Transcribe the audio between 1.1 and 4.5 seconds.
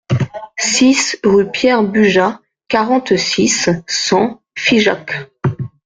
rue Pierre Bugat, quarante-six, cent,